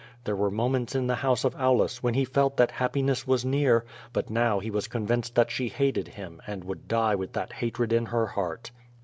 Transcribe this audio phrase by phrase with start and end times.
[0.23, 3.85] There were moments in the house of Aulus when he felt that happiness was near,
[4.13, 7.93] but now he was convinced that she hated him, and would die with that hatred
[7.93, 8.71] in her heart.